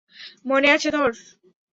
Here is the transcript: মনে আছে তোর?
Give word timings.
মনে 0.45 0.67
আছে 0.71 0.89
তোর? 0.91 1.11